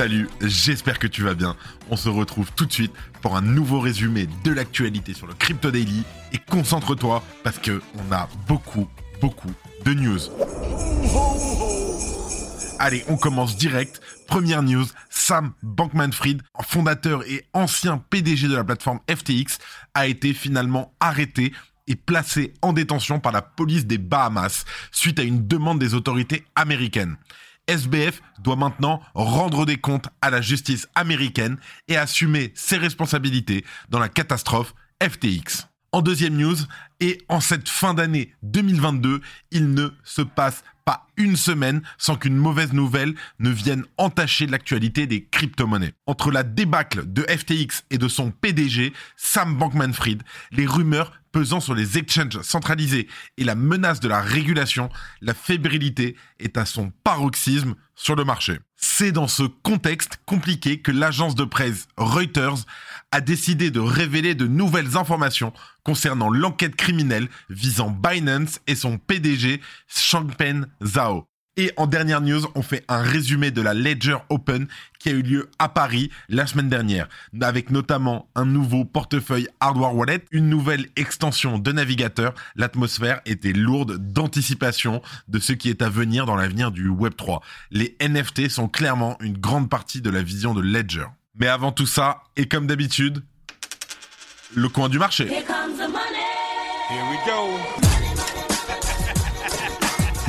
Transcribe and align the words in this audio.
Salut, 0.00 0.30
j'espère 0.40 0.98
que 0.98 1.06
tu 1.06 1.22
vas 1.22 1.34
bien. 1.34 1.54
On 1.90 1.96
se 1.98 2.08
retrouve 2.08 2.50
tout 2.56 2.64
de 2.64 2.72
suite 2.72 2.94
pour 3.20 3.36
un 3.36 3.42
nouveau 3.42 3.80
résumé 3.80 4.28
de 4.44 4.50
l'actualité 4.50 5.12
sur 5.12 5.26
le 5.26 5.34
Crypto 5.34 5.70
Daily. 5.70 6.04
Et 6.32 6.38
concentre-toi 6.38 7.22
parce 7.44 7.58
que 7.58 7.82
on 7.98 8.10
a 8.10 8.26
beaucoup, 8.48 8.88
beaucoup 9.20 9.52
de 9.84 9.92
news. 9.92 10.18
Allez, 12.78 13.04
on 13.08 13.18
commence 13.18 13.58
direct. 13.58 14.00
Première 14.26 14.62
news, 14.62 14.86
Sam 15.10 15.52
Bankman-Fried, 15.62 16.40
fondateur 16.62 17.22
et 17.28 17.44
ancien 17.52 17.98
PDG 17.98 18.48
de 18.48 18.56
la 18.56 18.64
plateforme 18.64 19.00
FTX, 19.06 19.58
a 19.92 20.06
été 20.06 20.32
finalement 20.32 20.94
arrêté 21.00 21.52
et 21.88 21.94
placé 21.94 22.54
en 22.62 22.72
détention 22.72 23.20
par 23.20 23.32
la 23.32 23.42
police 23.42 23.84
des 23.84 23.98
Bahamas 23.98 24.64
suite 24.92 25.18
à 25.18 25.24
une 25.24 25.46
demande 25.46 25.78
des 25.78 25.92
autorités 25.92 26.46
américaines. 26.56 27.18
SBF 27.70 28.20
doit 28.40 28.56
maintenant 28.56 29.00
rendre 29.14 29.64
des 29.64 29.78
comptes 29.78 30.08
à 30.20 30.30
la 30.30 30.40
justice 30.40 30.88
américaine 30.96 31.56
et 31.86 31.96
assumer 31.96 32.52
ses 32.56 32.76
responsabilités 32.76 33.64
dans 33.90 34.00
la 34.00 34.08
catastrophe 34.08 34.74
FTX. 35.00 35.69
En 35.92 36.02
deuxième 36.02 36.36
news, 36.36 36.56
et 37.00 37.18
en 37.28 37.40
cette 37.40 37.68
fin 37.68 37.94
d'année 37.94 38.32
2022, 38.44 39.20
il 39.50 39.74
ne 39.74 39.88
se 40.04 40.22
passe 40.22 40.62
pas 40.84 41.08
une 41.16 41.34
semaine 41.34 41.82
sans 41.98 42.14
qu'une 42.14 42.36
mauvaise 42.36 42.72
nouvelle 42.72 43.14
ne 43.40 43.50
vienne 43.50 43.84
entacher 43.98 44.46
l'actualité 44.46 45.08
des 45.08 45.24
crypto-monnaies. 45.24 45.94
Entre 46.06 46.30
la 46.30 46.44
débâcle 46.44 47.12
de 47.12 47.22
FTX 47.22 47.82
et 47.90 47.98
de 47.98 48.06
son 48.06 48.30
PDG, 48.30 48.92
Sam 49.16 49.58
Bankman-Fried, 49.58 50.22
les 50.52 50.66
rumeurs 50.66 51.12
pesant 51.32 51.58
sur 51.58 51.74
les 51.74 51.98
exchanges 51.98 52.40
centralisés 52.42 53.08
et 53.36 53.44
la 53.44 53.56
menace 53.56 53.98
de 53.98 54.08
la 54.08 54.20
régulation, 54.20 54.90
la 55.20 55.34
fébrilité 55.34 56.16
est 56.38 56.56
à 56.56 56.66
son 56.66 56.92
paroxysme 57.02 57.74
sur 57.96 58.14
le 58.14 58.24
marché. 58.24 58.60
C'est 58.82 59.12
dans 59.12 59.28
ce 59.28 59.42
contexte 59.42 60.18
compliqué 60.24 60.80
que 60.80 60.90
l'agence 60.90 61.34
de 61.34 61.44
presse 61.44 61.86
Reuters 61.98 62.64
a 63.12 63.20
décidé 63.20 63.70
de 63.70 63.80
révéler 63.80 64.34
de 64.34 64.46
nouvelles 64.46 64.96
informations 64.96 65.52
concernant 65.84 66.30
l'enquête 66.30 66.76
criminelle 66.76 67.28
visant 67.50 67.90
Binance 67.90 68.60
et 68.66 68.74
son 68.74 68.96
PDG 68.96 69.60
Changpeng 69.86 70.64
Zhao. 70.82 71.29
Et 71.56 71.72
en 71.76 71.86
dernière 71.86 72.20
news, 72.20 72.42
on 72.54 72.62
fait 72.62 72.84
un 72.88 73.02
résumé 73.02 73.50
de 73.50 73.60
la 73.60 73.74
Ledger 73.74 74.16
Open 74.28 74.68
qui 74.98 75.08
a 75.08 75.12
eu 75.12 75.22
lieu 75.22 75.50
à 75.58 75.68
Paris 75.68 76.10
la 76.28 76.46
semaine 76.46 76.68
dernière, 76.68 77.08
avec 77.40 77.70
notamment 77.70 78.28
un 78.36 78.44
nouveau 78.44 78.84
portefeuille 78.84 79.48
hardware 79.58 79.94
wallet, 79.94 80.24
une 80.30 80.48
nouvelle 80.48 80.86
extension 80.96 81.58
de 81.58 81.72
navigateur. 81.72 82.34
L'atmosphère 82.54 83.20
était 83.26 83.52
lourde 83.52 83.96
d'anticipation 83.98 85.02
de 85.28 85.38
ce 85.40 85.52
qui 85.52 85.70
est 85.70 85.82
à 85.82 85.88
venir 85.88 86.24
dans 86.24 86.36
l'avenir 86.36 86.70
du 86.70 86.88
Web3. 86.88 87.40
Les 87.72 87.96
NFT 88.00 88.48
sont 88.48 88.68
clairement 88.68 89.18
une 89.20 89.36
grande 89.36 89.68
partie 89.68 90.00
de 90.00 90.10
la 90.10 90.22
vision 90.22 90.54
de 90.54 90.62
Ledger. 90.62 91.06
Mais 91.34 91.48
avant 91.48 91.72
tout 91.72 91.86
ça, 91.86 92.22
et 92.36 92.46
comme 92.46 92.66
d'habitude, 92.66 93.24
le 94.54 94.68
coin 94.68 94.88
du 94.88 94.98
marché. 94.98 95.28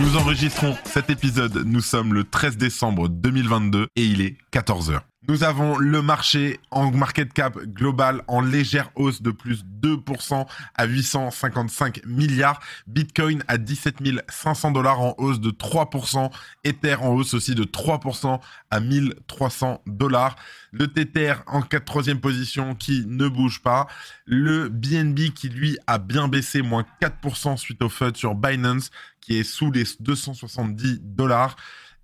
Nous 0.01 0.17
enregistrons 0.17 0.75
cet 0.83 1.11
épisode, 1.11 1.63
nous 1.63 1.79
sommes 1.79 2.15
le 2.15 2.23
13 2.23 2.57
décembre 2.57 3.07
2022 3.07 3.85
et 3.95 4.03
il 4.03 4.21
est 4.21 4.35
14h. 4.51 5.01
Nous 5.31 5.45
avons 5.45 5.77
le 5.77 6.01
marché 6.01 6.59
en 6.71 6.91
market 6.91 7.31
cap 7.31 7.57
global 7.57 8.21
en 8.27 8.41
légère 8.41 8.89
hausse 8.95 9.21
de 9.21 9.31
plus 9.31 9.63
2% 9.81 10.45
à 10.75 10.85
855 10.85 12.05
milliards. 12.05 12.59
Bitcoin 12.85 13.41
à 13.47 13.57
17 13.57 13.99
500 14.27 14.71
dollars 14.71 14.99
en 14.99 15.15
hausse 15.17 15.39
de 15.39 15.51
3%. 15.51 16.29
Ether 16.65 16.95
en 16.95 17.13
hausse 17.13 17.33
aussi 17.33 17.55
de 17.55 17.63
3% 17.63 18.41
à 18.71 18.79
1300 18.81 19.81
dollars. 19.87 20.35
Le 20.73 20.87
Tether 20.87 21.35
en 21.47 21.61
4 21.61 21.85
troisième 21.85 22.19
position 22.19 22.75
qui 22.75 23.05
ne 23.07 23.29
bouge 23.29 23.61
pas. 23.61 23.87
Le 24.25 24.67
BNB 24.67 25.31
qui 25.33 25.47
lui 25.47 25.77
a 25.87 25.97
bien 25.97 26.27
baissé 26.27 26.61
moins 26.61 26.83
4% 27.01 27.55
suite 27.55 27.81
au 27.81 27.87
FUD 27.87 28.17
sur 28.17 28.35
Binance 28.35 28.91
qui 29.21 29.39
est 29.39 29.43
sous 29.43 29.71
les 29.71 29.85
270 30.01 30.99
dollars. 31.03 31.55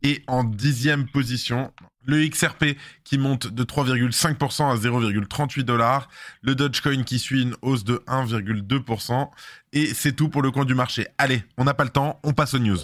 Et 0.04 0.24
en 0.28 0.44
dixième 0.44 1.08
position, 1.08 1.72
le 2.06 2.26
XRP 2.28 2.78
qui 3.04 3.18
monte 3.18 3.48
de 3.48 3.64
3,5% 3.64 4.72
à 4.72 4.76
0,38 4.76 5.64
dollars, 5.64 6.08
le 6.42 6.56
Dogecoin 6.56 7.04
qui 7.04 7.20
suit 7.20 7.44
une 7.44 7.56
hausse 7.62 7.84
de 7.84 8.04
1,2%, 8.08 9.30
et 9.74 9.88
c'est 9.94 10.14
tout 10.14 10.30
pour 10.30 10.42
le 10.42 10.52
coin 10.52 10.66
du 10.66 10.76
marché. 10.76 11.08
Allez, 11.18 11.44
on 11.58 11.64
n'a 11.64 11.74
pas 11.74 11.84
le 11.84 11.90
temps, 11.90 12.20
on 12.24 12.34
passe 12.34 12.54
aux 12.54 12.60
news. 12.60 12.78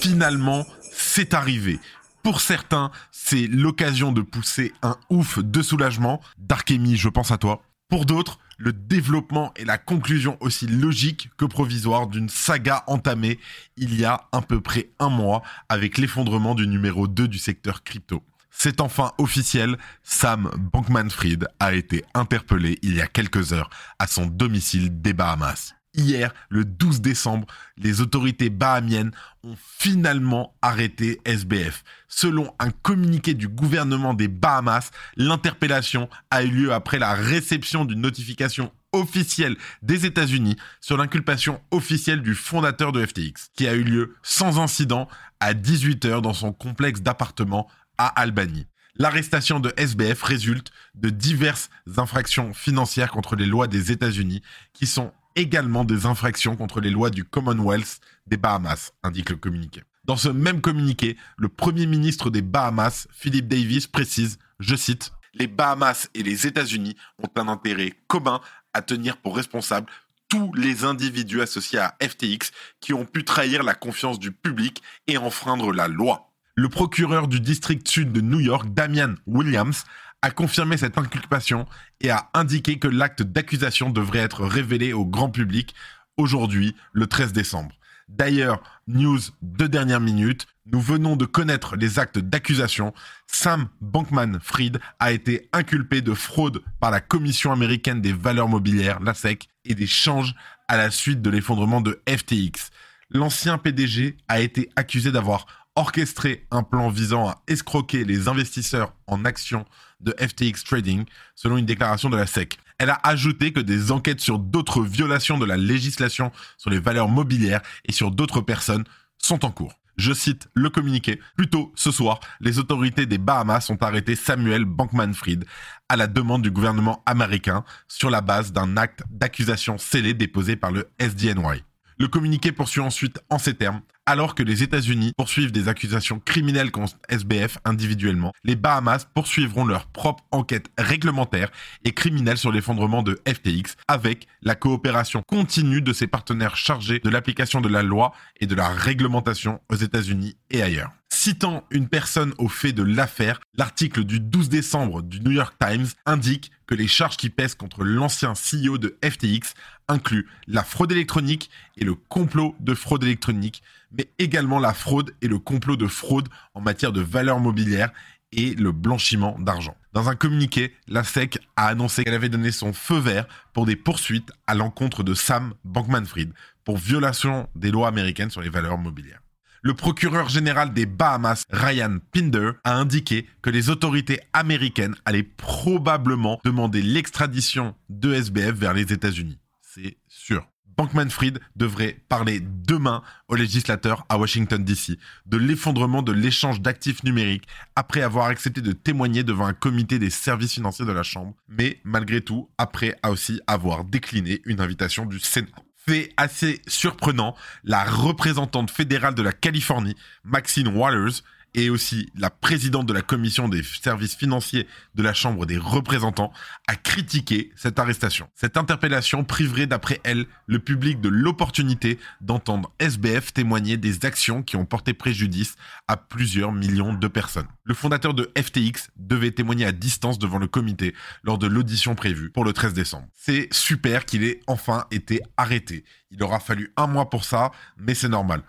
Finalement, 0.00 0.66
c'est 0.92 1.32
arrivé. 1.32 1.80
Pour 2.22 2.40
certains, 2.40 2.90
c'est 3.10 3.46
l'occasion 3.46 4.12
de 4.12 4.22
pousser 4.22 4.72
un 4.82 4.96
ouf 5.10 5.38
de 5.38 5.62
soulagement. 5.62 6.20
Darkemi, 6.38 6.96
je 6.96 7.08
pense 7.08 7.30
à 7.30 7.38
toi. 7.38 7.62
Pour 7.88 8.06
d'autres, 8.06 8.38
le 8.58 8.72
développement 8.72 9.52
et 9.56 9.64
la 9.64 9.78
conclusion 9.78 10.36
aussi 10.40 10.66
logique 10.66 11.30
que 11.36 11.44
provisoire 11.44 12.06
d'une 12.06 12.28
saga 12.28 12.84
entamée 12.86 13.38
il 13.76 13.98
y 13.98 14.04
a 14.04 14.28
à 14.32 14.42
peu 14.42 14.60
près 14.60 14.90
un 14.98 15.08
mois 15.08 15.42
avec 15.68 15.98
l'effondrement 15.98 16.54
du 16.54 16.66
numéro 16.66 17.08
2 17.08 17.28
du 17.28 17.38
secteur 17.38 17.82
crypto. 17.82 18.22
C'est 18.50 18.80
enfin 18.80 19.12
officiel, 19.18 19.76
Sam 20.04 20.50
Bankman-Fried 20.72 21.48
a 21.58 21.74
été 21.74 22.04
interpellé 22.14 22.78
il 22.82 22.94
y 22.94 23.00
a 23.00 23.06
quelques 23.08 23.52
heures 23.52 23.68
à 23.98 24.06
son 24.06 24.26
domicile 24.26 25.02
des 25.02 25.12
Bahamas. 25.12 25.74
Hier, 25.94 26.34
le 26.48 26.64
12 26.64 27.00
décembre, 27.00 27.46
les 27.76 28.00
autorités 28.00 28.50
bahamiennes 28.50 29.12
ont 29.44 29.54
finalement 29.78 30.54
arrêté 30.60 31.20
SBF. 31.24 31.84
Selon 32.08 32.52
un 32.58 32.70
communiqué 32.70 33.32
du 33.34 33.46
gouvernement 33.46 34.12
des 34.12 34.26
Bahamas, 34.26 34.90
l'interpellation 35.16 36.08
a 36.30 36.42
eu 36.42 36.50
lieu 36.50 36.72
après 36.72 36.98
la 36.98 37.14
réception 37.14 37.84
d'une 37.84 38.00
notification 38.00 38.72
officielle 38.92 39.56
des 39.82 40.04
États-Unis 40.04 40.56
sur 40.80 40.96
l'inculpation 40.96 41.60
officielle 41.70 42.22
du 42.22 42.34
fondateur 42.34 42.90
de 42.90 43.04
FTX, 43.04 43.50
qui 43.54 43.68
a 43.68 43.74
eu 43.74 43.84
lieu 43.84 44.16
sans 44.22 44.58
incident 44.58 45.08
à 45.38 45.54
18h 45.54 46.22
dans 46.22 46.34
son 46.34 46.52
complexe 46.52 47.02
d'appartements 47.02 47.68
à 47.98 48.08
Albany. 48.08 48.66
L'arrestation 48.96 49.58
de 49.58 49.72
SBF 49.76 50.22
résulte 50.22 50.70
de 50.94 51.10
diverses 51.10 51.68
infractions 51.96 52.54
financières 52.54 53.10
contre 53.10 53.34
les 53.34 53.46
lois 53.46 53.66
des 53.66 53.90
États-Unis 53.90 54.42
qui 54.72 54.86
sont 54.86 55.12
également 55.36 55.84
des 55.84 56.06
infractions 56.06 56.56
contre 56.56 56.80
les 56.80 56.90
lois 56.90 57.10
du 57.10 57.24
Commonwealth 57.24 58.00
des 58.26 58.36
Bahamas, 58.36 58.92
indique 59.02 59.30
le 59.30 59.36
communiqué. 59.36 59.82
Dans 60.04 60.16
ce 60.16 60.28
même 60.28 60.60
communiqué, 60.60 61.16
le 61.38 61.48
Premier 61.48 61.86
ministre 61.86 62.30
des 62.30 62.42
Bahamas, 62.42 63.08
Philip 63.10 63.48
Davis, 63.48 63.86
précise, 63.86 64.38
je 64.60 64.76
cite, 64.76 65.12
Les 65.34 65.46
Bahamas 65.46 66.08
et 66.14 66.22
les 66.22 66.46
États-Unis 66.46 66.96
ont 67.22 67.40
un 67.40 67.48
intérêt 67.48 67.92
commun 68.06 68.40
à 68.74 68.82
tenir 68.82 69.16
pour 69.16 69.36
responsables 69.36 69.90
tous 70.28 70.52
les 70.54 70.84
individus 70.84 71.40
associés 71.40 71.78
à 71.78 71.96
FTX 72.02 72.50
qui 72.80 72.92
ont 72.92 73.04
pu 73.04 73.24
trahir 73.24 73.62
la 73.62 73.74
confiance 73.74 74.18
du 74.18 74.32
public 74.32 74.82
et 75.06 75.16
enfreindre 75.16 75.72
la 75.72 75.88
loi. 75.88 76.30
Le 76.56 76.68
procureur 76.68 77.26
du 77.26 77.40
district 77.40 77.88
sud 77.88 78.12
de 78.12 78.20
New 78.20 78.40
York, 78.40 78.72
Damian 78.72 79.14
Williams, 79.26 79.84
a 80.24 80.30
confirmé 80.30 80.78
cette 80.78 80.96
inculpation 80.96 81.66
et 82.00 82.08
a 82.08 82.30
indiqué 82.32 82.78
que 82.78 82.88
l'acte 82.88 83.22
d'accusation 83.22 83.90
devrait 83.90 84.20
être 84.20 84.42
révélé 84.42 84.94
au 84.94 85.04
grand 85.04 85.28
public 85.28 85.74
aujourd'hui, 86.16 86.74
le 86.94 87.06
13 87.06 87.34
décembre. 87.34 87.72
D'ailleurs, 88.08 88.62
news 88.88 89.18
de 89.42 89.66
dernière 89.66 90.00
minute, 90.00 90.46
nous 90.64 90.80
venons 90.80 91.16
de 91.16 91.26
connaître 91.26 91.76
les 91.76 91.98
actes 91.98 92.18
d'accusation. 92.18 92.94
Sam 93.26 93.68
Bankman-Fried 93.82 94.80
a 94.98 95.12
été 95.12 95.50
inculpé 95.52 96.00
de 96.00 96.14
fraude 96.14 96.62
par 96.80 96.90
la 96.90 97.02
Commission 97.02 97.52
américaine 97.52 98.00
des 98.00 98.14
valeurs 98.14 98.48
mobilières, 98.48 99.00
la 99.00 99.12
SEC, 99.12 99.48
et 99.66 99.74
des 99.74 99.86
changes 99.86 100.34
à 100.68 100.78
la 100.78 100.90
suite 100.90 101.20
de 101.20 101.28
l'effondrement 101.28 101.82
de 101.82 102.00
FTX. 102.08 102.70
L'ancien 103.10 103.58
PDG 103.58 104.16
a 104.28 104.40
été 104.40 104.70
accusé 104.74 105.12
d'avoir 105.12 105.44
orchestré 105.76 106.46
un 106.50 106.62
plan 106.62 106.88
visant 106.88 107.28
à 107.28 107.42
escroquer 107.46 108.04
les 108.04 108.28
investisseurs 108.28 108.94
en 109.06 109.26
actions 109.26 109.66
de 110.04 110.14
FTX 110.18 110.64
Trading, 110.64 111.04
selon 111.34 111.56
une 111.56 111.66
déclaration 111.66 112.10
de 112.10 112.16
la 112.16 112.26
SEC. 112.26 112.58
Elle 112.78 112.90
a 112.90 113.00
ajouté 113.02 113.52
que 113.52 113.60
des 113.60 113.92
enquêtes 113.92 114.20
sur 114.20 114.38
d'autres 114.38 114.82
violations 114.82 115.38
de 115.38 115.44
la 115.44 115.56
législation 115.56 116.30
sur 116.58 116.70
les 116.70 116.80
valeurs 116.80 117.08
mobilières 117.08 117.62
et 117.84 117.92
sur 117.92 118.10
d'autres 118.10 118.40
personnes 118.40 118.84
sont 119.18 119.44
en 119.44 119.50
cours. 119.50 119.74
Je 119.96 120.12
cite 120.12 120.48
le 120.54 120.70
communiqué. 120.70 121.20
Plus 121.36 121.48
tôt 121.48 121.72
ce 121.76 121.92
soir, 121.92 122.18
les 122.40 122.58
autorités 122.58 123.06
des 123.06 123.18
Bahamas 123.18 123.70
ont 123.70 123.76
arrêté 123.76 124.16
Samuel 124.16 124.64
Bankman-Fried 124.64 125.44
à 125.88 125.96
la 125.96 126.08
demande 126.08 126.42
du 126.42 126.50
gouvernement 126.50 127.02
américain 127.06 127.64
sur 127.86 128.10
la 128.10 128.20
base 128.20 128.52
d'un 128.52 128.76
acte 128.76 129.02
d'accusation 129.10 129.78
scellé 129.78 130.14
déposé 130.14 130.56
par 130.56 130.72
le 130.72 130.88
SDNY. 130.98 131.62
Le 132.04 132.08
communiqué 132.08 132.52
poursuit 132.52 132.82
ensuite 132.82 133.18
en 133.30 133.38
ces 133.38 133.54
termes. 133.54 133.80
Alors 134.04 134.34
que 134.34 134.42
les 134.42 134.62
États-Unis 134.62 135.12
poursuivent 135.16 135.52
des 135.52 135.68
accusations 135.68 136.20
criminelles 136.22 136.70
contre 136.70 136.96
SBF 137.08 137.56
individuellement, 137.64 138.34
les 138.44 138.56
Bahamas 138.56 139.06
poursuivront 139.14 139.64
leur 139.64 139.86
propre 139.86 140.22
enquête 140.30 140.66
réglementaire 140.76 141.50
et 141.82 141.92
criminelle 141.92 142.36
sur 142.36 142.52
l'effondrement 142.52 143.02
de 143.02 143.18
FTX 143.26 143.76
avec 143.88 144.28
la 144.42 144.54
coopération 144.54 145.22
continue 145.26 145.80
de 145.80 145.94
ses 145.94 146.06
partenaires 146.06 146.58
chargés 146.58 147.00
de 147.02 147.08
l'application 147.08 147.62
de 147.62 147.70
la 147.70 147.82
loi 147.82 148.12
et 148.38 148.46
de 148.46 148.54
la 148.54 148.68
réglementation 148.68 149.62
aux 149.70 149.76
États-Unis 149.76 150.36
et 150.50 150.62
ailleurs. 150.62 150.92
Citant 151.24 151.64
une 151.70 151.88
personne 151.88 152.34
au 152.36 152.48
fait 152.50 152.74
de 152.74 152.82
l'affaire, 152.82 153.40
l'article 153.56 154.04
du 154.04 154.20
12 154.20 154.50
décembre 154.50 155.00
du 155.00 155.20
New 155.20 155.30
York 155.30 155.54
Times 155.58 155.86
indique 156.04 156.52
que 156.66 156.74
les 156.74 156.86
charges 156.86 157.16
qui 157.16 157.30
pèsent 157.30 157.54
contre 157.54 157.82
l'ancien 157.82 158.34
CEO 158.34 158.76
de 158.76 158.98
FTX 159.02 159.54
incluent 159.88 160.28
la 160.46 160.62
fraude 160.62 160.92
électronique 160.92 161.48
et 161.78 161.84
le 161.86 161.94
complot 161.94 162.54
de 162.60 162.74
fraude 162.74 163.04
électronique, 163.04 163.62
mais 163.90 164.10
également 164.18 164.58
la 164.58 164.74
fraude 164.74 165.14
et 165.22 165.28
le 165.28 165.38
complot 165.38 165.76
de 165.76 165.86
fraude 165.86 166.28
en 166.52 166.60
matière 166.60 166.92
de 166.92 167.00
valeurs 167.00 167.40
mobilières 167.40 167.94
et 168.32 168.54
le 168.54 168.72
blanchiment 168.72 169.38
d'argent. 169.38 169.78
Dans 169.94 170.10
un 170.10 170.16
communiqué, 170.16 170.74
la 170.88 171.04
SEC 171.04 171.38
a 171.56 171.68
annoncé 171.68 172.04
qu'elle 172.04 172.12
avait 172.12 172.28
donné 172.28 172.52
son 172.52 172.74
feu 172.74 172.98
vert 172.98 173.24
pour 173.54 173.64
des 173.64 173.76
poursuites 173.76 174.30
à 174.46 174.54
l'encontre 174.54 175.02
de 175.02 175.14
Sam 175.14 175.54
Bankman-Fried 175.64 176.34
pour 176.64 176.76
violation 176.76 177.48
des 177.54 177.70
lois 177.70 177.88
américaines 177.88 178.28
sur 178.28 178.42
les 178.42 178.50
valeurs 178.50 178.76
mobilières 178.76 179.23
le 179.64 179.72
procureur 179.72 180.28
général 180.28 180.74
des 180.74 180.84
Bahamas, 180.84 181.44
Ryan 181.50 181.96
Pinder, 182.12 182.52
a 182.64 182.74
indiqué 182.76 183.26
que 183.40 183.48
les 183.48 183.70
autorités 183.70 184.20
américaines 184.34 184.94
allaient 185.06 185.22
probablement 185.22 186.38
demander 186.44 186.82
l'extradition 186.82 187.74
de 187.88 188.12
SBF 188.12 188.52
vers 188.52 188.74
les 188.74 188.92
États-Unis. 188.92 189.38
C'est 189.62 189.96
sûr. 190.06 190.46
Bankman-Fried 190.76 191.40
devrait 191.56 191.96
parler 192.08 192.40
demain 192.40 193.02
aux 193.28 193.36
législateurs 193.36 194.04
à 194.08 194.18
Washington 194.18 194.62
DC 194.62 194.98
de 195.24 195.36
l'effondrement 195.38 196.02
de 196.02 196.12
l'échange 196.12 196.60
d'actifs 196.60 197.02
numériques 197.02 197.46
après 197.74 198.02
avoir 198.02 198.26
accepté 198.26 198.60
de 198.60 198.72
témoigner 198.72 199.22
devant 199.22 199.46
un 199.46 199.54
comité 199.54 199.98
des 199.98 200.10
services 200.10 200.54
financiers 200.54 200.84
de 200.84 200.92
la 200.92 201.04
Chambre, 201.04 201.34
mais 201.48 201.80
malgré 201.84 202.20
tout 202.20 202.50
après 202.58 202.98
aussi 203.08 203.40
avoir 203.46 203.84
décliné 203.84 204.42
une 204.44 204.60
invitation 204.60 205.06
du 205.06 205.20
Sénat. 205.20 205.48
Fait 205.86 206.12
assez 206.16 206.62
surprenant, 206.66 207.36
la 207.62 207.84
représentante 207.84 208.70
fédérale 208.70 209.14
de 209.14 209.22
la 209.22 209.32
Californie, 209.32 209.96
Maxine 210.24 210.68
Waters, 210.68 211.22
et 211.54 211.70
aussi 211.70 212.10
la 212.16 212.30
présidente 212.30 212.86
de 212.86 212.92
la 212.92 213.02
commission 213.02 213.48
des 213.48 213.62
services 213.62 214.16
financiers 214.16 214.66
de 214.94 215.02
la 215.02 215.14
Chambre 215.14 215.46
des 215.46 215.58
représentants, 215.58 216.32
a 216.66 216.76
critiqué 216.76 217.52
cette 217.56 217.78
arrestation. 217.78 218.28
Cette 218.34 218.56
interpellation 218.56 219.24
priverait 219.24 219.66
d'après 219.66 220.00
elle 220.04 220.26
le 220.46 220.58
public 220.58 221.00
de 221.00 221.08
l'opportunité 221.08 221.98
d'entendre 222.20 222.72
SBF 222.78 223.32
témoigner 223.32 223.76
des 223.76 224.04
actions 224.04 224.42
qui 224.42 224.56
ont 224.56 224.64
porté 224.64 224.94
préjudice 224.94 225.56
à 225.88 225.96
plusieurs 225.96 226.52
millions 226.52 226.92
de 226.92 227.08
personnes. 227.08 227.48
Le 227.64 227.74
fondateur 227.74 228.14
de 228.14 228.30
FTX 228.36 228.90
devait 228.96 229.30
témoigner 229.30 229.66
à 229.66 229.72
distance 229.72 230.18
devant 230.18 230.38
le 230.38 230.46
comité 230.46 230.94
lors 231.22 231.38
de 231.38 231.46
l'audition 231.46 231.94
prévue 231.94 232.30
pour 232.30 232.44
le 232.44 232.52
13 232.52 232.74
décembre. 232.74 233.06
C'est 233.14 233.48
super 233.52 234.04
qu'il 234.04 234.24
ait 234.24 234.40
enfin 234.46 234.86
été 234.90 235.20
arrêté. 235.36 235.84
Il 236.10 236.22
aura 236.22 236.40
fallu 236.40 236.72
un 236.76 236.86
mois 236.86 237.10
pour 237.10 237.24
ça, 237.24 237.52
mais 237.78 237.94
c'est 237.94 238.08
normal. 238.08 238.42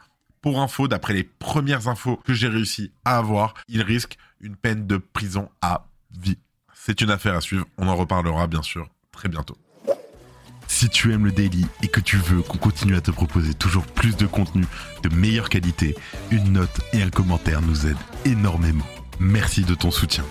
Pour 0.45 0.61
info, 0.61 0.87
d'après 0.87 1.15
les 1.15 1.23
premières 1.23 1.87
infos 1.87 2.17
que 2.17 2.35
j'ai 2.35 2.47
réussi 2.47 2.91
à 3.03 3.17
avoir, 3.17 3.55
il 3.67 3.81
risque 3.81 4.15
une 4.39 4.55
peine 4.55 4.85
de 4.85 4.97
prison 4.97 5.49
à 5.63 5.87
vie. 6.21 6.37
C'est 6.71 7.01
une 7.01 7.09
affaire 7.09 7.33
à 7.33 7.41
suivre, 7.41 7.65
on 7.79 7.87
en 7.87 7.95
reparlera 7.95 8.45
bien 8.45 8.61
sûr 8.61 8.87
très 9.11 9.27
bientôt. 9.27 9.57
Si 10.67 10.87
tu 10.89 11.11
aimes 11.11 11.25
le 11.25 11.31
daily 11.31 11.65
et 11.81 11.87
que 11.87 11.99
tu 11.99 12.17
veux 12.17 12.43
qu'on 12.43 12.59
continue 12.59 12.95
à 12.95 13.01
te 13.01 13.09
proposer 13.09 13.55
toujours 13.55 13.87
plus 13.87 14.15
de 14.17 14.27
contenu 14.27 14.65
de 15.01 15.09
meilleure 15.09 15.49
qualité, 15.49 15.95
une 16.29 16.51
note 16.51 16.79
et 16.93 17.01
un 17.01 17.09
commentaire 17.09 17.63
nous 17.63 17.87
aident 17.87 17.97
énormément. 18.23 18.85
Merci 19.19 19.63
de 19.63 19.73
ton 19.73 19.89
soutien. 19.89 20.25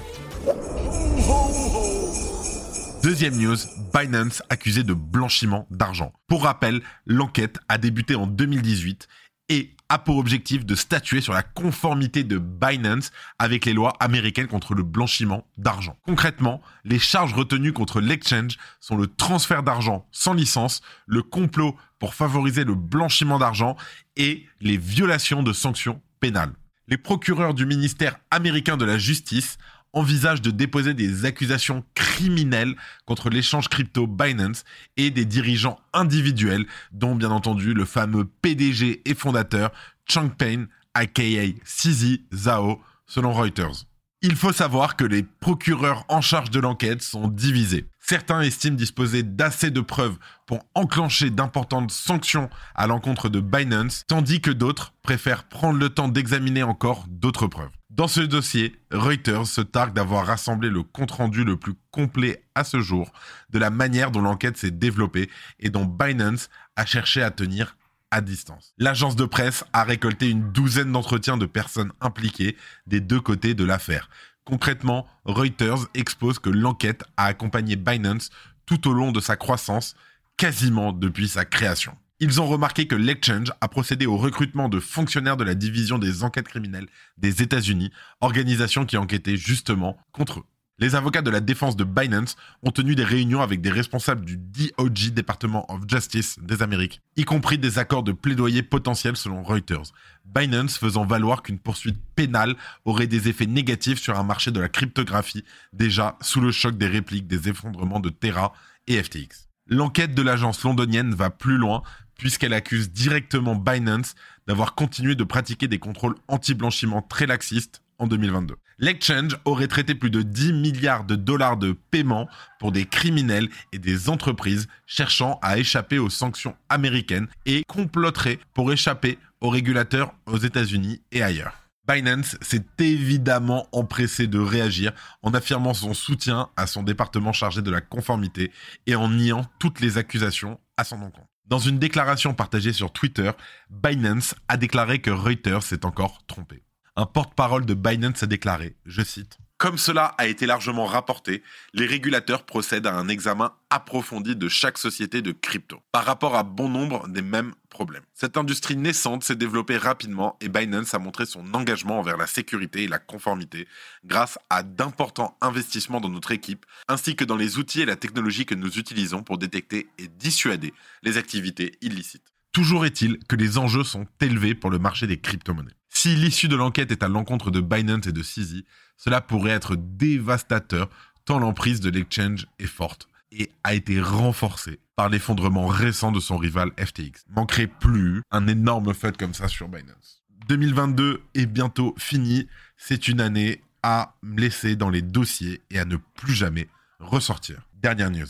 Deuxième 3.02 3.36
news, 3.36 3.56
Binance 3.92 4.44
accusé 4.48 4.84
de 4.84 4.94
blanchiment 4.94 5.66
d'argent. 5.72 6.12
Pour 6.28 6.44
rappel, 6.44 6.82
l'enquête 7.04 7.58
a 7.68 7.78
débuté 7.78 8.14
en 8.14 8.28
2018 8.28 9.08
et 9.48 9.74
a 9.94 9.98
pour 9.98 10.16
objectif 10.16 10.66
de 10.66 10.74
statuer 10.74 11.20
sur 11.20 11.32
la 11.32 11.44
conformité 11.44 12.24
de 12.24 12.38
Binance 12.38 13.12
avec 13.38 13.64
les 13.64 13.72
lois 13.72 13.92
américaines 14.00 14.48
contre 14.48 14.74
le 14.74 14.82
blanchiment 14.82 15.46
d'argent. 15.56 15.96
Concrètement, 16.04 16.60
les 16.84 16.98
charges 16.98 17.32
retenues 17.32 17.72
contre 17.72 18.00
l'exchange 18.00 18.58
sont 18.80 18.96
le 18.96 19.06
transfert 19.06 19.62
d'argent 19.62 20.04
sans 20.10 20.34
licence, 20.34 20.82
le 21.06 21.22
complot 21.22 21.76
pour 22.00 22.14
favoriser 22.14 22.64
le 22.64 22.74
blanchiment 22.74 23.38
d'argent 23.38 23.76
et 24.16 24.44
les 24.60 24.76
violations 24.76 25.44
de 25.44 25.52
sanctions 25.52 26.02
pénales. 26.18 26.52
Les 26.88 26.98
procureurs 26.98 27.54
du 27.54 27.64
ministère 27.64 28.18
américain 28.32 28.76
de 28.76 28.84
la 28.84 28.98
Justice 28.98 29.58
envisage 29.94 30.42
de 30.42 30.50
déposer 30.50 30.94
des 30.94 31.24
accusations 31.24 31.84
criminelles 31.94 32.74
contre 33.06 33.30
l'échange 33.30 33.68
crypto 33.68 34.06
Binance 34.06 34.64
et 34.96 35.10
des 35.10 35.24
dirigeants 35.24 35.78
individuels, 35.92 36.66
dont 36.92 37.14
bien 37.14 37.30
entendu 37.30 37.74
le 37.74 37.84
fameux 37.84 38.24
PDG 38.42 39.02
et 39.04 39.14
fondateur 39.14 39.72
Changpeng, 40.06 40.66
aka 40.94 41.22
CZ 41.64 42.20
Zhao, 42.32 42.80
selon 43.06 43.32
Reuters. 43.32 43.86
Il 44.22 44.36
faut 44.36 44.52
savoir 44.52 44.96
que 44.96 45.04
les 45.04 45.22
procureurs 45.22 46.04
en 46.08 46.20
charge 46.20 46.50
de 46.50 46.60
l'enquête 46.60 47.02
sont 47.02 47.28
divisés. 47.28 47.86
Certains 48.06 48.42
estiment 48.42 48.76
disposer 48.76 49.22
d'assez 49.22 49.70
de 49.70 49.80
preuves 49.80 50.18
pour 50.44 50.66
enclencher 50.74 51.30
d'importantes 51.30 51.90
sanctions 51.90 52.50
à 52.74 52.86
l'encontre 52.86 53.30
de 53.30 53.40
Binance, 53.40 54.04
tandis 54.06 54.42
que 54.42 54.50
d'autres 54.50 54.92
préfèrent 55.00 55.44
prendre 55.44 55.78
le 55.78 55.88
temps 55.88 56.08
d'examiner 56.08 56.62
encore 56.62 57.06
d'autres 57.08 57.46
preuves. 57.46 57.70
Dans 57.88 58.06
ce 58.06 58.20
dossier, 58.20 58.78
Reuters 58.92 59.46
se 59.46 59.62
targue 59.62 59.94
d'avoir 59.94 60.26
rassemblé 60.26 60.68
le 60.68 60.82
compte-rendu 60.82 61.44
le 61.44 61.56
plus 61.56 61.76
complet 61.92 62.44
à 62.54 62.62
ce 62.62 62.82
jour 62.82 63.10
de 63.48 63.58
la 63.58 63.70
manière 63.70 64.10
dont 64.10 64.20
l'enquête 64.20 64.58
s'est 64.58 64.70
développée 64.70 65.30
et 65.58 65.70
dont 65.70 65.86
Binance 65.86 66.50
a 66.76 66.84
cherché 66.84 67.22
à 67.22 67.30
tenir 67.30 67.74
à 68.10 68.20
distance. 68.20 68.74
L'agence 68.76 69.16
de 69.16 69.24
presse 69.24 69.64
a 69.72 69.82
récolté 69.82 70.28
une 70.28 70.52
douzaine 70.52 70.92
d'entretiens 70.92 71.38
de 71.38 71.46
personnes 71.46 71.92
impliquées 72.02 72.56
des 72.86 73.00
deux 73.00 73.20
côtés 73.20 73.54
de 73.54 73.64
l'affaire. 73.64 74.10
Concrètement, 74.44 75.06
Reuters 75.24 75.86
expose 75.94 76.38
que 76.38 76.50
l'enquête 76.50 77.04
a 77.16 77.24
accompagné 77.24 77.76
Binance 77.76 78.30
tout 78.66 78.88
au 78.88 78.92
long 78.92 79.10
de 79.10 79.20
sa 79.20 79.36
croissance, 79.36 79.94
quasiment 80.36 80.92
depuis 80.92 81.28
sa 81.28 81.44
création. 81.44 81.96
Ils 82.20 82.40
ont 82.40 82.46
remarqué 82.46 82.86
que 82.86 82.94
l'exchange 82.94 83.52
a 83.60 83.68
procédé 83.68 84.06
au 84.06 84.16
recrutement 84.16 84.68
de 84.68 84.80
fonctionnaires 84.80 85.36
de 85.36 85.44
la 85.44 85.54
division 85.54 85.98
des 85.98 86.22
enquêtes 86.24 86.48
criminelles 86.48 86.88
des 87.18 87.42
États-Unis, 87.42 87.90
organisation 88.20 88.86
qui 88.86 88.96
enquêtait 88.96 89.36
justement 89.36 89.98
contre 90.12 90.40
eux. 90.40 90.44
Les 90.80 90.96
avocats 90.96 91.22
de 91.22 91.30
la 91.30 91.38
défense 91.38 91.76
de 91.76 91.84
Binance 91.84 92.34
ont 92.64 92.72
tenu 92.72 92.96
des 92.96 93.04
réunions 93.04 93.42
avec 93.42 93.60
des 93.60 93.70
responsables 93.70 94.24
du 94.24 94.36
DOJ, 94.36 95.12
Department 95.12 95.64
of 95.68 95.82
Justice 95.86 96.36
des 96.42 96.62
Amériques, 96.62 97.00
y 97.16 97.24
compris 97.24 97.58
des 97.58 97.78
accords 97.78 98.02
de 98.02 98.10
plaidoyer 98.10 98.64
potentiels 98.64 99.16
selon 99.16 99.44
Reuters. 99.44 99.92
Binance 100.24 100.76
faisant 100.76 101.06
valoir 101.06 101.44
qu'une 101.44 101.60
poursuite 101.60 102.00
pénale 102.16 102.56
aurait 102.84 103.06
des 103.06 103.28
effets 103.28 103.46
négatifs 103.46 104.00
sur 104.00 104.18
un 104.18 104.24
marché 104.24 104.50
de 104.50 104.58
la 104.58 104.68
cryptographie 104.68 105.44
déjà 105.72 106.18
sous 106.20 106.40
le 106.40 106.50
choc 106.50 106.76
des 106.76 106.88
répliques 106.88 107.28
des 107.28 107.48
effondrements 107.48 108.00
de 108.00 108.10
Terra 108.10 108.52
et 108.88 109.00
FTX. 109.00 109.48
L'enquête 109.68 110.16
de 110.16 110.22
l'agence 110.22 110.64
londonienne 110.64 111.14
va 111.14 111.30
plus 111.30 111.56
loin 111.56 111.84
puisqu'elle 112.18 112.52
accuse 112.52 112.90
directement 112.90 113.54
Binance 113.54 114.16
d'avoir 114.48 114.74
continué 114.74 115.14
de 115.14 115.24
pratiquer 115.24 115.68
des 115.68 115.78
contrôles 115.78 116.16
anti-blanchiment 116.26 117.00
très 117.02 117.26
laxistes 117.26 117.83
en 118.04 118.06
2022. 118.06 118.56
L'exchange 118.78 119.38
aurait 119.44 119.68
traité 119.68 119.94
plus 119.94 120.10
de 120.10 120.22
10 120.22 120.52
milliards 120.52 121.04
de 121.04 121.16
dollars 121.16 121.56
de 121.56 121.72
paiements 121.90 122.28
pour 122.58 122.72
des 122.72 122.84
criminels 122.84 123.48
et 123.72 123.78
des 123.78 124.08
entreprises 124.08 124.68
cherchant 124.86 125.38
à 125.42 125.58
échapper 125.58 125.98
aux 125.98 126.10
sanctions 126.10 126.56
américaines 126.68 127.28
et 127.46 127.64
comploterait 127.66 128.38
pour 128.52 128.72
échapper 128.72 129.18
aux 129.40 129.48
régulateurs 129.48 130.14
aux 130.26 130.38
États-Unis 130.38 131.00
et 131.12 131.22
ailleurs. 131.22 131.54
Binance 131.86 132.36
s'est 132.40 132.64
évidemment 132.78 133.68
empressé 133.72 134.26
de 134.26 134.38
réagir 134.38 134.92
en 135.22 135.34
affirmant 135.34 135.74
son 135.74 135.92
soutien 135.92 136.48
à 136.56 136.66
son 136.66 136.82
département 136.82 137.32
chargé 137.32 137.62
de 137.62 137.70
la 137.70 137.82
conformité 137.82 138.50
et 138.86 138.94
en 138.94 139.10
niant 139.10 139.44
toutes 139.58 139.80
les 139.80 139.98
accusations 139.98 140.58
à 140.76 140.84
son 140.84 140.96
encontre. 141.02 141.28
Dans 141.46 141.58
une 141.58 141.78
déclaration 141.78 142.32
partagée 142.32 142.72
sur 142.72 142.90
Twitter, 142.90 143.30
Binance 143.70 144.34
a 144.48 144.56
déclaré 144.56 145.00
que 145.00 145.10
Reuters 145.10 145.62
s'est 145.62 145.84
encore 145.84 146.24
trompé 146.26 146.63
un 146.96 147.06
porte-parole 147.06 147.66
de 147.66 147.74
Binance 147.74 148.22
a 148.22 148.26
déclaré, 148.26 148.76
je 148.86 149.02
cite, 149.02 149.38
Comme 149.58 149.78
cela 149.78 150.14
a 150.18 150.26
été 150.26 150.46
largement 150.46 150.86
rapporté, 150.86 151.42
les 151.72 151.86
régulateurs 151.86 152.44
procèdent 152.44 152.86
à 152.86 152.94
un 152.94 153.08
examen 153.08 153.52
approfondi 153.68 154.36
de 154.36 154.48
chaque 154.48 154.78
société 154.78 155.20
de 155.20 155.32
crypto, 155.32 155.80
par 155.90 156.04
rapport 156.04 156.36
à 156.36 156.44
bon 156.44 156.68
nombre 156.68 157.08
des 157.08 157.22
mêmes 157.22 157.52
problèmes. 157.68 158.04
Cette 158.14 158.36
industrie 158.36 158.76
naissante 158.76 159.24
s'est 159.24 159.34
développée 159.34 159.76
rapidement 159.76 160.36
et 160.40 160.48
Binance 160.48 160.94
a 160.94 161.00
montré 161.00 161.26
son 161.26 161.52
engagement 161.52 161.98
envers 161.98 162.16
la 162.16 162.28
sécurité 162.28 162.84
et 162.84 162.88
la 162.88 163.00
conformité 163.00 163.66
grâce 164.04 164.38
à 164.48 164.62
d'importants 164.62 165.36
investissements 165.40 166.00
dans 166.00 166.10
notre 166.10 166.30
équipe, 166.30 166.64
ainsi 166.86 167.16
que 167.16 167.24
dans 167.24 167.36
les 167.36 167.58
outils 167.58 167.80
et 167.80 167.86
la 167.86 167.96
technologie 167.96 168.46
que 168.46 168.54
nous 168.54 168.78
utilisons 168.78 169.24
pour 169.24 169.38
détecter 169.38 169.88
et 169.98 170.06
dissuader 170.06 170.72
les 171.02 171.16
activités 171.16 171.76
illicites. 171.80 172.34
Toujours 172.52 172.86
est-il 172.86 173.18
que 173.28 173.34
les 173.34 173.58
enjeux 173.58 173.82
sont 173.82 174.06
élevés 174.20 174.54
pour 174.54 174.70
le 174.70 174.78
marché 174.78 175.08
des 175.08 175.18
crypto-monnaies. 175.18 175.74
Si 175.96 176.14
l'issue 176.16 176.48
de 176.48 176.56
l'enquête 176.56 176.90
est 176.90 177.02
à 177.02 177.08
l'encontre 177.08 177.50
de 177.50 177.60
Binance 177.60 178.06
et 178.06 178.12
de 178.12 178.20
CZ, 178.20 178.64
cela 178.98 179.20
pourrait 179.20 179.52
être 179.52 179.76
dévastateur 179.76 180.90
tant 181.24 181.38
l'emprise 181.38 181.80
de 181.80 181.88
l'exchange 181.88 182.46
est 182.58 182.66
forte 182.66 183.08
et 183.32 183.50
a 183.62 183.74
été 183.74 184.00
renforcée 184.00 184.80
par 184.96 185.08
l'effondrement 185.08 185.66
récent 185.66 186.12
de 186.12 186.20
son 186.20 186.36
rival 186.36 186.72
FTX. 186.78 187.24
Manquerait 187.30 187.68
plus 187.68 188.22
un 188.30 188.46
énorme 188.48 188.92
fait 188.92 189.16
comme 189.16 189.32
ça 189.34 189.48
sur 189.48 189.68
Binance. 189.68 190.22
2022 190.48 191.22
est 191.34 191.46
bientôt 191.46 191.94
fini. 191.96 192.48
C'est 192.76 193.08
une 193.08 193.20
année 193.20 193.62
à 193.82 194.14
laisser 194.22 194.76
dans 194.76 194.90
les 194.90 195.02
dossiers 195.02 195.62
et 195.70 195.78
à 195.78 195.84
ne 195.84 195.96
plus 195.96 196.34
jamais 196.34 196.68
ressortir. 196.98 197.62
Dernière 197.80 198.10
news 198.10 198.26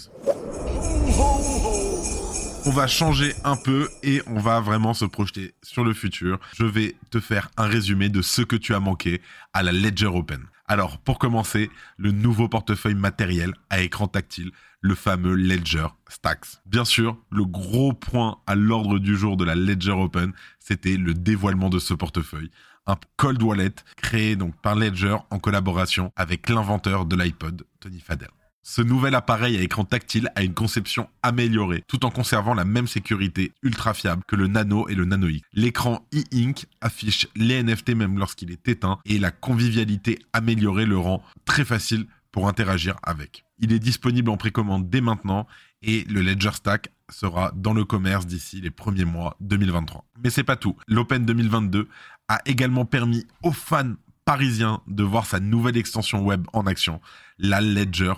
on 2.67 2.71
va 2.71 2.87
changer 2.87 3.35
un 3.45 3.57
peu 3.57 3.89
et 4.03 4.23
on 4.27 4.39
va 4.39 4.61
vraiment 4.61 4.95
se 4.95 5.05
projeter 5.05 5.55
sur 5.63 5.85
le 5.85 5.93
futur. 5.93 6.39
Je 6.57 6.65
vais 6.65 6.97
te 7.11 7.21
faire 7.21 7.51
un 7.57 7.67
résumé 7.67 8.09
de 8.09 8.23
ce 8.23 8.43
que 8.43 8.57
tu 8.57 8.75
as 8.75 8.81
manqué 8.81 9.21
à 9.53 9.63
la 9.63 9.73
Ledger 9.73 10.07
Open. 10.07 10.41
Alors, 10.67 10.99
pour 10.99 11.19
commencer, 11.19 11.71
le 11.99 12.11
nouveau 12.11 12.49
portefeuille 12.49 12.95
matériel 12.95 13.53
à 13.69 13.81
écran 13.81 14.09
tactile, 14.09 14.51
le 14.81 14.95
fameux 14.95 15.35
Ledger 15.35 15.89
Stacks. 16.09 16.61
Bien 16.65 16.87
sûr, 16.87 17.19
le 17.31 17.45
gros 17.45 17.93
point 17.93 18.39
à 18.47 18.55
l'ordre 18.55 18.99
du 18.99 19.17
jour 19.17 19.37
de 19.37 19.45
la 19.45 19.55
Ledger 19.55 19.93
Open, 19.93 20.33
c'était 20.59 20.97
le 20.97 21.13
dévoilement 21.13 21.69
de 21.69 21.79
ce 21.79 21.93
portefeuille. 21.93 22.51
Un 22.87 22.97
cold 23.17 23.43
wallet 23.43 23.75
créé 23.97 24.37
donc 24.37 24.55
par 24.63 24.75
Ledger 24.75 25.17
en 25.31 25.39
collaboration 25.39 26.13
avec 26.17 26.49
l'inventeur 26.49 27.05
de 27.05 27.17
l'iPod, 27.17 27.67
Tony 27.81 28.01
Fadell. 28.01 28.29
Ce 28.67 28.81
nouvel 28.81 29.15
appareil 29.15 29.59
à 29.59 29.61
écran 29.61 29.85
tactile 29.85 30.31
a 30.37 30.43
une 30.43 30.55
conception 30.55 31.11
améliorée, 31.23 31.85
tout 31.87 32.07
en 32.07 32.11
conservant 32.11 32.55
la 32.55 32.65
même 32.65 32.87
sécurité 32.87 33.53
ultra 33.63 33.93
fiable 33.93 34.23
que 34.27 34.37
le 34.37 34.47
Nano 34.47 34.89
et 34.89 34.95
le 34.95 35.05
Nano 35.05 35.29
X. 35.29 35.47
L'écran 35.53 36.09
e-ink 36.15 36.65
affiche 36.81 37.29
les 37.37 37.63
NFT 37.63 37.91
même 37.91 38.19
lorsqu'il 38.19 38.51
est 38.51 38.67
éteint 38.67 39.01
et 39.05 39.19
la 39.19 39.31
convivialité 39.31 40.19
améliorée 40.33 40.87
le 40.87 40.97
rend 40.97 41.23
très 41.45 41.67
facile 41.67 42.07
pour 42.33 42.49
interagir 42.49 42.97
avec. 43.03 43.45
Il 43.59 43.71
est 43.71 43.79
disponible 43.79 44.31
en 44.31 44.39
précommande 44.39 44.89
dès 44.89 45.03
maintenant 45.03 45.47
et 45.83 46.05
le 46.05 46.23
Ledger 46.23 46.53
Stack 46.55 46.91
sera 47.11 47.53
dans 47.55 47.75
le 47.75 47.85
commerce 47.85 48.27
d'ici 48.27 48.63
les 48.63 48.71
premiers 48.71 49.05
mois 49.05 49.37
2023. 49.41 50.07
Mais 50.25 50.31
c'est 50.31 50.43
pas 50.43 50.57
tout. 50.57 50.75
L'Open 50.89 51.27
2022 51.27 51.87
a 52.29 52.41
également 52.47 52.87
permis 52.87 53.27
aux 53.43 53.53
fans 53.53 53.93
parisiens 54.25 54.81
de 54.87 55.03
voir 55.03 55.27
sa 55.27 55.39
nouvelle 55.39 55.77
extension 55.77 56.25
web 56.25 56.47
en 56.55 56.67
action, 56.67 57.03
la 57.39 57.61
Ledger 57.61 58.15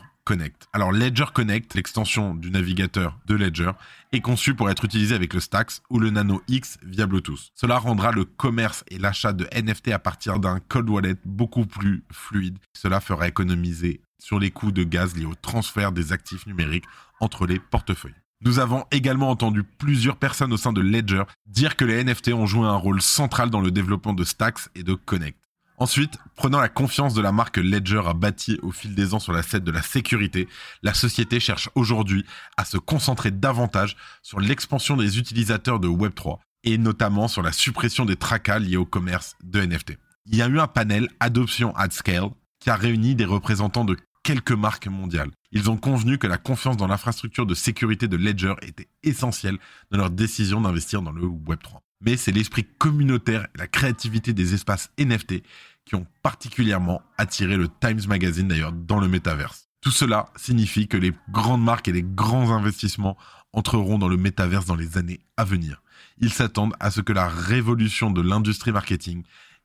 Alors 0.73 0.93
Ledger 0.93 1.27
Connect, 1.33 1.75
l'extension 1.75 2.35
du 2.35 2.51
navigateur 2.51 3.19
de 3.27 3.35
Ledger, 3.35 3.71
est 4.13 4.21
conçu 4.21 4.55
pour 4.55 4.71
être 4.71 4.85
utilisé 4.85 5.15
avec 5.15 5.33
le 5.35 5.41
Stax 5.41 5.83
ou 5.89 5.99
le 5.99 6.11
Nano 6.11 6.43
X 6.49 6.79
via 6.83 7.07
Bluetooth. 7.07 7.51
Cela 7.55 7.79
rendra 7.79 8.11
le 8.11 8.25
commerce 8.25 8.85
et 8.89 8.99
l'achat 8.99 9.33
de 9.33 9.47
NFT 9.55 9.93
à 9.93 9.99
partir 9.99 10.41
d'un 10.41 10.59
cold 10.59 10.91
wallet 10.91 11.15
beaucoup 11.25 11.65
plus 11.65 12.03
fluide. 12.11 12.59
Cela 12.77 13.01
fera 13.01 13.29
économiser 13.29 14.01
sur 14.19 14.39
les 14.41 14.51
coûts 14.51 14.73
de 14.73 14.83
gaz 14.83 15.17
liés 15.17 15.27
au 15.27 15.35
transfert 15.35 15.93
des 15.93 16.13
actifs 16.13 16.47
numériques 16.47 16.87
entre 17.21 17.47
les 17.47 17.61
portefeuilles. 17.61 18.15
Nous 18.43 18.59
avons 18.59 18.85
également 18.91 19.31
entendu 19.31 19.63
plusieurs 19.63 20.17
personnes 20.17 20.53
au 20.53 20.57
sein 20.57 20.73
de 20.73 20.81
Ledger 20.81 21.23
dire 21.47 21.77
que 21.77 21.85
les 21.85 22.03
NFT 22.03 22.33
ont 22.33 22.47
joué 22.47 22.67
un 22.67 22.77
rôle 22.77 23.01
central 23.01 23.49
dans 23.49 23.61
le 23.61 23.71
développement 23.71 24.13
de 24.13 24.25
Stax 24.25 24.71
et 24.75 24.83
de 24.83 24.95
Connect. 24.95 25.39
Ensuite, 25.79 26.17
prenant 26.37 26.59
la 26.59 26.71
confiance 26.71 27.13
de 27.13 27.21
la 27.21 27.33
marque 27.33 27.59
Ledger 27.59 28.01
a 28.07 28.15
bâti 28.15 28.59
au 28.63 28.73
fil 28.73 28.95
des 28.95 29.13
ans 29.13 29.19
sur 29.19 29.35
la 29.35 29.43
scène 29.43 29.65
de 29.65 29.71
la 29.71 29.83
sécurité, 29.83 30.49
la 30.83 30.95
société 30.95 31.39
cherche 31.39 31.69
aujourd'hui 31.75 32.25
à 32.57 32.65
se 32.65 32.79
concentrer 32.79 33.31
davantage 33.31 33.97
sur 34.23 34.41
l'expansion 34.41 34.97
des 34.97 35.19
utilisateurs 35.19 35.79
de 35.79 35.89
Web3 35.89 36.39
et 36.65 36.79
notamment 36.79 37.29
sur 37.29 37.43
la 37.43 37.53
suppression 37.53 38.07
des 38.07 38.17
tracas 38.17 38.59
liés 38.59 38.79
au 38.79 38.87
commerce 38.87 39.37
de 39.45 39.61
NFT. 39.61 39.99
Il 40.25 40.37
y 40.37 40.43
a 40.43 40.49
eu 40.49 40.59
un 40.59 40.67
panel 40.67 41.09
Adoption 41.21 41.77
at 41.77 41.91
Scale 41.91 42.31
qui 42.59 42.71
a 42.71 42.77
réuni 42.77 43.15
des 43.15 43.27
représentants 43.27 43.85
de 43.85 43.97
quelques 44.23 44.53
marques 44.53 44.89
mondiales. 44.89 45.31
Ils 45.53 45.71
ont 45.71 45.77
convenu 45.77 46.17
que 46.19 46.27
la 46.27 46.39
confiance 46.39 46.79
dans 46.79 46.89
l'infrastructure 46.89 47.47
de 47.47 47.55
sécurité 47.55 48.09
de 48.09 48.17
Ledger 48.17 48.55
était 48.63 48.89
essentielle 49.03 49.59
dans 49.91 49.99
leur 49.99 50.11
décision 50.11 50.63
d'investir 50.63 51.03
dans 51.03 51.13
le 51.13 51.23
Web3 51.23 51.86
mais 52.01 52.17
c'est 52.17 52.33
l'esprit 52.33 52.65
communautaire 52.79 53.47
et 53.55 53.59
la 53.59 53.67
créativité 53.67 54.33
des 54.33 54.55
espaces 54.55 54.91
NFT 54.99 55.43
qui 55.85 55.95
ont 55.95 56.07
particulièrement 56.23 57.03
attiré 57.17 57.57
le 57.57 57.69
Times 57.69 58.03
Magazine 58.09 58.49
d'ailleurs 58.49 58.73
dans 58.73 58.99
le 58.99 59.09
métaverse. 59.09 59.69
Tout 59.81 59.91
cela 59.91 60.27
signifie 60.37 60.89
que 60.89 60.97
les 60.97 61.13
grandes 61.31 61.63
marques 61.63 61.89
et 61.89 61.93
les 61.93 62.03
grands 62.03 62.51
investissements 62.51 63.17
entreront 63.53 63.99
dans 63.99 64.09
le 64.09 64.17
métaverse 64.17 64.67
dans 64.67 64.75
les 64.75 64.99
années 64.99 65.21
à 65.37 65.45
venir. 65.45 65.83
Ils 66.19 66.33
s'attendent 66.33 66.75
à 66.81 66.91
ce 66.91 67.01
que 67.01 67.13
la 67.13 67.29
révolution 67.29 68.11
de 68.11 68.21
l'industrie 68.21 68.73
marketing 68.73 69.23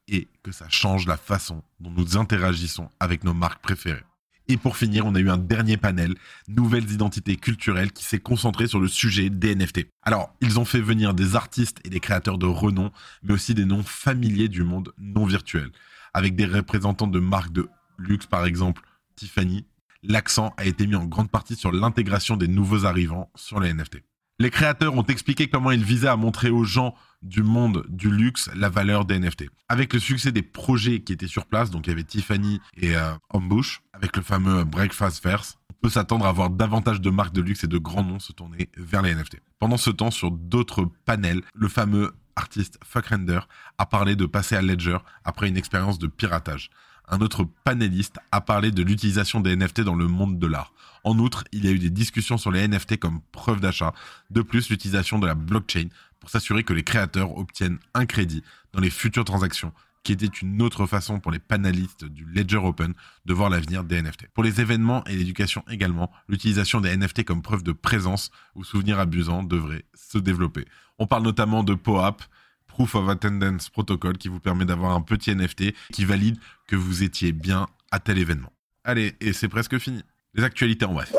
et 0.08 0.30
que 0.44 0.52
ça 0.52 0.70
change 0.70 1.08
la 1.08 1.18
façon 1.18 1.64
dont 1.80 1.92
nous 1.92 2.18
interagissons 2.18 2.90
avec 3.00 3.24
nos 3.24 3.34
marques 3.34 3.62
préférées. 3.62 4.04
Et 4.52 4.58
pour 4.58 4.76
finir, 4.76 5.06
on 5.06 5.16
a 5.16 5.20
eu 5.22 5.30
un 5.30 5.38
dernier 5.38 5.78
panel, 5.78 6.14
Nouvelles 6.50 6.92
identités 6.92 7.38
culturelles, 7.38 7.94
qui 7.94 8.04
s'est 8.04 8.20
concentré 8.20 8.68
sur 8.68 8.82
le 8.82 8.90
sujet 8.90 9.30
des 9.30 9.56
NFT. 9.56 9.88
Alors, 10.02 10.36
ils 10.42 10.60
ont 10.60 10.66
fait 10.66 10.82
venir 10.82 11.14
des 11.14 11.38
artistes 11.38 11.80
et 11.86 11.90
des 11.90 12.02
créateurs 12.02 12.38
de 12.38 12.48
renom, 12.48 12.92
mais 13.24 13.32
aussi 13.32 13.54
des 13.54 13.64
noms 13.64 13.82
familiers 13.82 14.50
du 14.50 14.64
monde 14.64 14.92
non 14.98 15.24
virtuel, 15.24 15.72
avec 16.14 16.36
des 16.36 16.46
représentants 16.46 17.08
de 17.08 17.22
marques 17.22 17.54
de 17.54 17.70
luxe, 17.98 18.26
par 18.26 18.46
exemple 18.46 18.82
Tiffany. 19.16 19.66
L'accent 20.04 20.54
a 20.58 20.66
été 20.66 20.86
mis 20.86 20.96
en 20.96 21.06
grande 21.06 21.32
partie 21.32 21.56
sur 21.56 21.72
l'intégration 21.72 22.36
des 22.36 22.50
nouveaux 22.50 22.86
arrivants 22.86 23.32
sur 23.36 23.62
les 23.62 23.74
NFT. 23.74 24.04
Les 24.42 24.50
créateurs 24.50 24.96
ont 24.96 25.04
expliqué 25.04 25.50
comment 25.50 25.70
ils 25.70 25.84
visaient 25.84 26.08
à 26.08 26.16
montrer 26.16 26.50
aux 26.50 26.64
gens 26.64 26.96
du 27.22 27.44
monde 27.44 27.86
du 27.90 28.10
luxe 28.10 28.50
la 28.56 28.70
valeur 28.70 29.06
des 29.06 29.20
NFT. 29.20 29.52
Avec 29.70 29.94
le 29.94 30.00
succès 30.00 30.32
des 30.32 30.42
projets 30.42 31.02
qui 31.02 31.14
étaient 31.14 31.28
sur 31.28 31.46
place, 31.46 31.70
donc 31.70 31.86
il 31.86 31.92
y 31.92 31.94
avait 31.94 32.04
Tiffany 32.04 32.60
et 32.76 32.96
euh, 32.96 33.14
Ambush, 33.30 33.84
avec 33.94 34.18
le 34.18 34.24
fameux 34.24 34.64
Breakfast 34.64 35.24
Verse, 35.24 35.60
on 35.70 35.76
peut 35.84 35.90
s'attendre 35.92 36.26
à 36.26 36.32
voir 36.32 36.50
davantage 36.50 37.02
de 37.02 37.12
marques 37.12 37.36
de 37.36 37.42
luxe 37.42 37.66
et 37.66 37.68
de 37.68 37.78
grands 37.78 38.04
noms 38.04 38.18
se 38.18 38.34
tourner 38.34 38.72
vers 38.78 39.04
les 39.04 39.14
NFT. 39.14 39.44
Pendant 39.60 39.78
ce 39.78 39.92
temps, 39.92 40.10
sur 40.10 40.32
d'autres 40.32 40.86
panels, 41.06 41.44
le 41.54 41.68
fameux 41.68 42.12
artiste 42.36 42.80
Fuckrender 42.84 43.42
a 43.78 43.86
parlé 43.86 44.16
de 44.16 44.26
passer 44.26 44.56
à 44.56 44.64
Ledger 44.64 44.98
après 45.24 45.50
une 45.50 45.58
expérience 45.58 46.00
de 46.00 46.08
piratage 46.08 46.72
un 47.08 47.20
autre 47.22 47.46
panéliste 47.64 48.18
a 48.32 48.42
parlé 48.42 48.72
de 48.72 48.84
l'utilisation 48.84 49.40
des 49.40 49.56
NFT 49.56 49.82
dans 49.82 49.96
le 49.96 50.08
monde 50.08 50.40
de 50.40 50.48
l'art. 50.48 50.74
En 51.04 51.18
outre, 51.20 51.44
il 51.52 51.66
y 51.66 51.68
a 51.68 51.72
eu 51.72 51.80
des 51.80 51.90
discussions 51.90 52.38
sur 52.38 52.52
les 52.52 52.68
NFT 52.68 52.98
comme 52.98 53.22
preuve 53.32 53.60
d'achat. 53.60 53.94
De 54.30 54.42
plus, 54.42 54.70
l'utilisation 54.70 55.20
de 55.20 55.28
la 55.28 55.36
blockchain 55.36 55.88
pour 56.20 56.30
s'assurer 56.30 56.64
que 56.64 56.74
les 56.74 56.84
créateurs 56.84 57.38
obtiennent 57.38 57.80
un 57.94 58.06
crédit 58.06 58.44
dans 58.74 58.80
les 58.80 58.92
futures 58.92 59.26
transactions, 59.26 59.74
qui 60.04 60.14
était 60.14 60.28
une 60.28 60.62
autre 60.62 60.86
façon 60.86 61.20
pour 61.20 61.32
les 61.32 61.40
panélistes 61.40 62.06
du 62.06 62.26
Ledger 62.26 62.58
Open 62.58 62.94
de 63.26 63.34
voir 63.34 63.50
l'avenir 63.50 63.84
des 63.84 64.02
NFT. 64.02 64.28
Pour 64.34 64.44
les 64.44 64.62
événements 64.62 65.04
et 65.06 65.16
l'éducation 65.16 65.64
également, 65.70 66.12
l'utilisation 66.28 66.80
des 66.80 66.96
NFT 66.96 67.24
comme 67.26 67.42
preuve 67.42 67.64
de 67.64 67.72
présence 67.72 68.32
ou 68.56 68.64
souvenir 68.64 69.00
abusant 69.00 69.44
devrait 69.44 69.86
se 69.96 70.18
développer. 70.18 70.66
On 71.00 71.08
parle 71.08 71.24
notamment 71.24 71.64
de 71.64 71.74
POAP, 71.74 72.24
Proof 72.72 72.96
of 72.96 73.10
Attendance 73.10 73.70
Protocol 73.70 74.18
qui 74.18 74.30
vous 74.30 74.40
permet 74.40 74.64
d'avoir 74.64 74.96
un 74.96 75.02
petit 75.02 75.36
NFT 75.36 75.74
qui 75.92 76.06
valide 76.06 76.38
que 76.68 76.78
vous 76.78 77.04
étiez 77.04 77.34
bien 77.34 77.68
à 77.92 78.00
tel 78.00 78.18
événement. 78.18 78.52
Allez, 78.86 79.16
et 79.20 79.34
c'est 79.34 79.50
presque 79.50 79.78
fini. 79.78 80.02
Les 80.34 80.44
actualités 80.44 80.86
en 80.86 80.94
bref. 80.94 81.14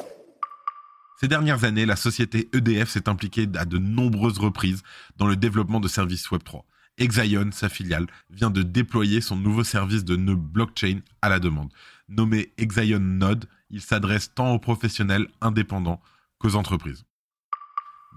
Ces 1.20 1.28
dernières 1.28 1.64
années, 1.64 1.84
la 1.84 1.94
société 1.96 2.48
EDF 2.54 2.88
s'est 2.88 3.08
impliquée 3.08 3.46
à 3.56 3.66
de 3.66 3.78
nombreuses 3.78 4.38
reprises 4.38 4.82
dans 5.18 5.26
le 5.26 5.36
développement 5.36 5.78
de 5.78 5.88
services 5.88 6.28
Web3. 6.30 6.62
Exion, 6.98 7.50
sa 7.52 7.68
filiale, 7.68 8.06
vient 8.30 8.50
de 8.50 8.62
déployer 8.62 9.20
son 9.20 9.36
nouveau 9.36 9.62
service 9.62 10.04
de 10.04 10.16
nœud 10.16 10.36
blockchain 10.36 11.00
à 11.20 11.28
la 11.28 11.38
demande. 11.38 11.70
Nommé 12.08 12.52
Exion 12.56 12.98
Node, 12.98 13.44
il 13.70 13.82
s'adresse 13.82 14.34
tant 14.34 14.52
aux 14.52 14.58
professionnels 14.58 15.28
indépendants 15.42 16.00
qu'aux 16.38 16.56
entreprises. 16.56 17.04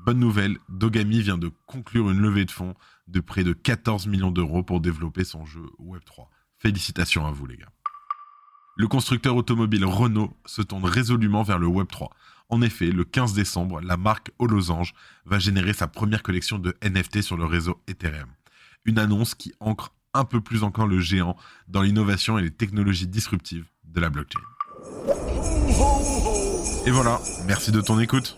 Bonne 0.06 0.20
nouvelle, 0.20 0.60
Dogami 0.70 1.22
vient 1.22 1.40
de 1.40 1.50
conclure 1.66 2.12
une 2.12 2.20
levée 2.20 2.46
de 2.46 2.52
fonds 2.52 2.76
de 3.08 3.20
près 3.20 3.44
de 3.44 3.54
14 3.54 4.06
millions 4.06 4.30
d'euros 4.30 4.62
pour 4.62 4.80
développer 4.80 5.24
son 5.24 5.48
jeu 5.48 5.64
Web3. 5.80 6.28
Félicitations 6.60 7.26
à 7.26 7.32
vous 7.32 7.48
les 7.48 7.58
gars. 7.58 7.72
Le 8.78 8.88
constructeur 8.88 9.36
automobile 9.36 9.84
Renault 9.84 10.38
se 10.46 10.62
tourne 10.62 10.86
résolument 10.86 11.42
vers 11.42 11.58
le 11.58 11.66
Web3. 11.66 12.10
En 12.50 12.62
effet, 12.62 12.92
le 12.92 13.04
15 13.04 13.34
décembre, 13.34 13.82
la 13.82 13.98
marque 13.98 14.30
Holosange 14.38 14.94
va 15.26 15.40
générer 15.40 15.74
sa 15.74 15.88
première 15.88 16.22
collection 16.22 16.60
de 16.60 16.76
NFT 16.84 17.24
sur 17.24 17.36
le 17.36 17.46
réseau 17.46 17.82
Ethereum. 17.88 18.30
Une 18.86 19.00
annonce 19.00 19.34
qui 19.34 19.56
ancre 19.60 19.92
un 20.14 20.24
peu 20.24 20.40
plus 20.40 20.62
encore 20.62 20.86
le 20.86 21.00
géant 21.00 21.36
dans 21.68 21.82
l'innovation 21.82 22.38
et 22.38 22.44
les 22.44 22.52
technologies 22.52 23.08
disruptives 23.08 23.66
de 23.86 24.00
la 24.00 24.12
blockchain. 24.12 24.40
Et 26.86 26.92
voilà, 26.92 27.20
merci 27.48 27.72
de 27.72 27.82
ton 27.82 28.00
écoute. 28.00 28.38